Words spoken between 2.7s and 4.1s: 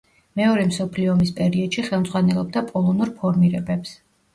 პოლონურ ფორმირებებს.